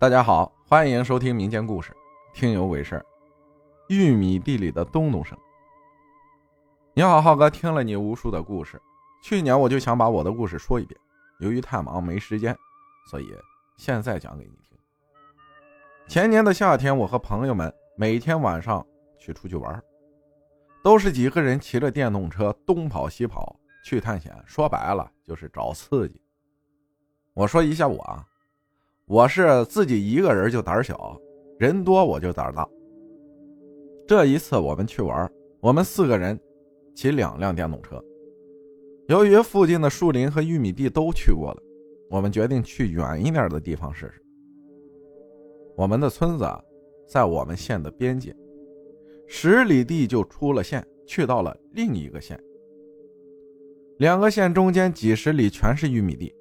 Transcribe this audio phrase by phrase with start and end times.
[0.00, 1.94] 大家好，欢迎收听民间故事，
[2.32, 3.04] 听有鬼事儿
[3.88, 5.36] 玉米地里的咚咚声。
[6.94, 8.80] 你好，浩哥，听了你无数的故事，
[9.22, 10.98] 去年我就想把我的故事说一遍，
[11.40, 12.56] 由于太忙没时间，
[13.10, 13.28] 所以
[13.76, 14.74] 现在讲给你听。
[16.08, 18.82] 前年的夏天，我和朋友们每天晚上
[19.18, 19.82] 去出去玩，
[20.82, 23.54] 都是几个人骑着电动车东跑西跑
[23.84, 26.18] 去探险，说白了就是找刺激。
[27.34, 28.26] 我说一下我啊。
[29.10, 31.20] 我是自己一个人就胆小，
[31.58, 32.64] 人多我就胆大。
[34.06, 35.28] 这一次我们去玩，
[35.58, 36.38] 我们四个人
[36.94, 38.00] 骑两辆电动车。
[39.08, 41.60] 由于附近的树林和玉米地都去过了，
[42.08, 44.22] 我们决定去远一点的地方试试。
[45.76, 46.46] 我们的村子
[47.08, 48.32] 在我们县的边界，
[49.26, 52.40] 十里地就出了县，去到了另一个县。
[53.98, 56.32] 两个县中间几十里全是玉米地，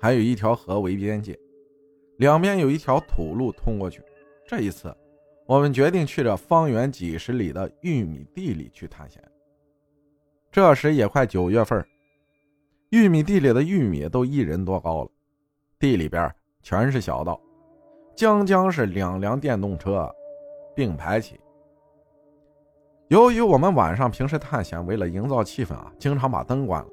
[0.00, 1.38] 还有一条河为边界。
[2.16, 4.02] 两边有一条土路通过去。
[4.46, 4.94] 这一次，
[5.44, 9.22] 我们决定去这方圆几十里的玉米地里去探险。
[10.50, 11.84] 这时也快九月份，
[12.90, 15.10] 玉米地里的玉米都一人多高了，
[15.78, 17.38] 地里边全是小道，
[18.14, 20.10] 将将是两辆电动车
[20.74, 21.38] 并排起。
[23.08, 26.88] 由于我们晚上平时探险，为了营造气氛啊，经常把灯关了，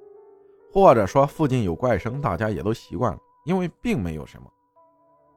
[0.72, 4.52] 或者说附近有怪声，大家也都习惯了，因为并没有什么。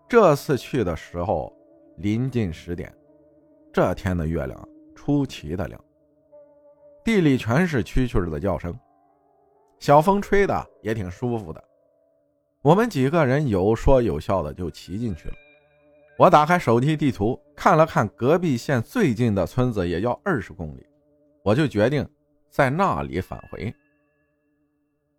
[0.08, 1.52] 这次去的时候，
[1.96, 2.94] 临近十点，
[3.72, 5.84] 这天的月亮出奇的亮，
[7.04, 8.78] 地里全是蛐蛐的叫声，
[9.80, 11.62] 小风吹的也挺舒服的。
[12.62, 15.34] 我们几个人有说有笑的就骑进去了。
[16.16, 20.86] 我打开手机地图看了看，隔壁县最近的村子也要二十公里，
[21.42, 22.08] 我就决定
[22.48, 23.74] 在那里返回。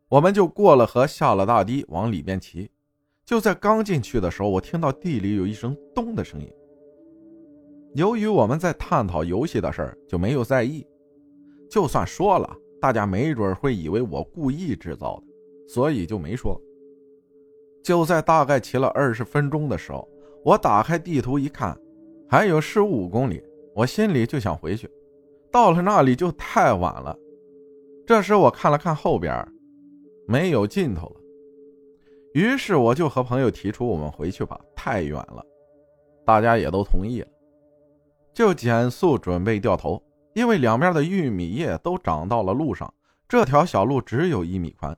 [0.08, 2.72] 我们就过了河，下了大堤，往里边骑。
[3.28, 6.50] 就在刚进去的时候，我听到地里有一声“咚”的声音。
[7.94, 10.88] 由于我们在探讨游戏的事儿，就没有在意。
[11.70, 15.23] 就算说了，大家没准会以为我故意制造的，
[15.67, 16.58] 所以就没说。
[17.83, 20.08] 就在大概骑了二十分钟的时候，
[20.45, 21.77] 我打开地图一看，
[22.30, 23.43] 还有十五公里，
[23.76, 24.89] 我心里就想回去。
[25.52, 27.14] 到了那里就太晚了。
[28.05, 29.45] 这时我看了看后边，
[30.26, 31.16] 没有尽头了。
[32.37, 35.43] 于是我就和朋友提出，我们回去吧，太远了。
[36.23, 37.27] 大家也都同意了，
[38.31, 39.99] 就减速准备掉头。
[40.36, 42.93] 因为两边的玉米叶都长到了路上，
[43.27, 44.95] 这条小路只有一米宽，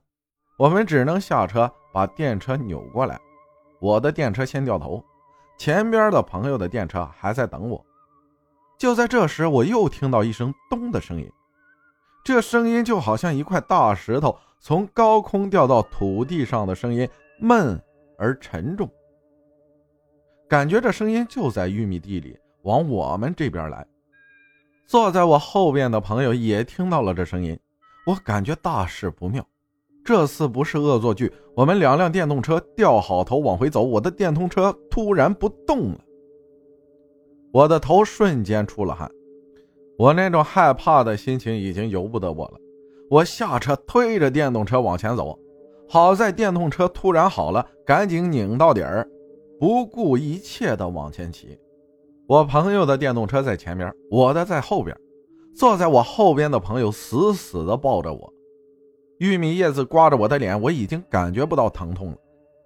[0.58, 3.18] 我们只能下车把电车扭过来。
[3.80, 5.02] 我的电车先掉头，
[5.56, 7.82] 前边的朋友的电车还在等我。
[8.76, 11.26] 就在这时，我又听到一声“咚”的声音，
[12.22, 17.08] 这声音就好像一块大石头从高空掉到土地上的声音。
[17.40, 17.80] 闷
[18.18, 18.88] 而沉重，
[20.46, 23.86] 感觉这声音就在玉米地里，往我们这边来。
[24.86, 27.58] 坐在我后边的朋友也听到了这声音，
[28.06, 29.42] 我感觉大事不妙，
[30.04, 31.32] 这次不是恶作剧。
[31.56, 36.00] 我们两辆电动车掉好头往回走，我的电动车突然不动了，
[37.52, 39.10] 我的头瞬间出了汗，
[39.96, 42.58] 我那种害怕的心情已经由不得我了。
[43.08, 45.38] 我下车推着电动车往前走。
[45.92, 49.04] 好在电动车突然好了，赶紧拧到底儿，
[49.58, 51.58] 不顾一切的往前骑。
[52.28, 54.96] 我朋友的电动车在前边，我的在后边。
[55.52, 58.32] 坐在我后边的朋友死死的抱着我，
[59.18, 62.16] 玉米叶子刮着我的脸，我已经感觉不到疼痛了。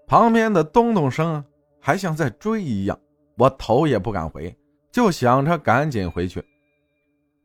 [0.06, 1.42] 旁边的咚咚声
[1.80, 3.00] 还像在追一样，
[3.38, 4.54] 我头也不敢回，
[4.92, 6.44] 就想着赶紧回去。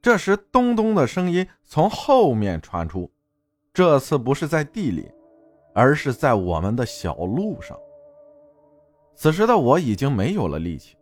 [0.01, 3.09] 这时，咚咚的声音从后面传出，
[3.73, 5.09] 这次不是在地里。
[5.73, 7.77] 而是在我们的小路上。
[9.15, 10.95] 此时的我已经没有了力气，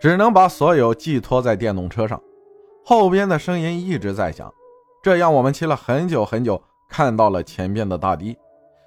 [0.00, 2.20] 只能把所有寄托在电动车上。
[2.84, 4.52] 后边的声音一直在响，
[5.02, 8.36] 这样我们骑了很久很久，看到了前边的大堤，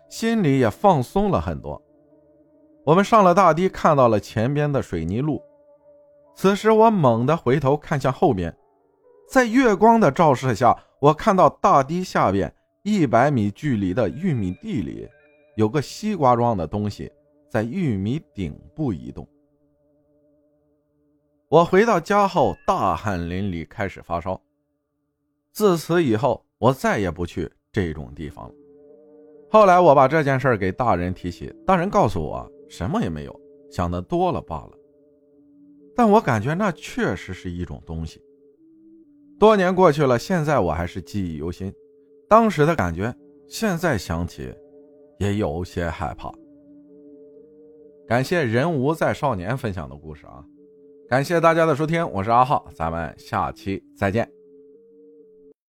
[0.09, 1.81] 心里也放松了很多。
[2.83, 5.41] 我们上了大堤，看到了前边的水泥路。
[6.35, 8.53] 此时我猛地回头看向后边，
[9.29, 12.53] 在月光的照射下，我看到大堤下边
[12.85, 15.09] 一百米距离的玉米地里。
[15.55, 17.11] 有个西瓜状的东西
[17.49, 19.27] 在玉米顶部移动。
[21.47, 24.39] 我回到家后大汗淋漓，开始发烧。
[25.51, 28.53] 自此以后，我再也不去这种地方了。
[29.49, 33.41] 后来我把这件事给大人提起，大人告诉我什么也没有，
[33.71, 34.71] 想的多了罢了。
[35.95, 38.21] 但我感觉那确实是一种东西。
[39.39, 41.73] 多年过去了，现在我还是记忆犹新，
[42.27, 43.13] 当时的感觉，
[43.47, 44.53] 现在想起。
[45.17, 46.29] 也有些害怕。
[48.05, 50.43] 感谢人无在少年分享的故事啊！
[51.07, 54.29] 感谢大家的收听，我是阿浩，咱们下期再见。